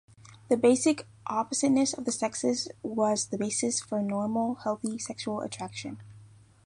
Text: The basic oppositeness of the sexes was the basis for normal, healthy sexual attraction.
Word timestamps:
The 0.49 0.57
basic 0.57 1.05
oppositeness 1.27 1.93
of 1.95 2.05
the 2.05 2.11
sexes 2.11 2.67
was 2.81 3.27
the 3.27 3.37
basis 3.37 3.81
for 3.81 4.01
normal, 4.01 4.55
healthy 4.55 4.97
sexual 4.97 5.41
attraction. 5.41 6.01